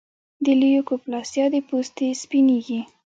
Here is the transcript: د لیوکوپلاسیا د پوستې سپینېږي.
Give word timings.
د 0.45 0.45
لیوکوپلاسیا 0.61 1.45
د 1.53 1.55
پوستې 1.67 2.07
سپینېږي. 2.21 2.81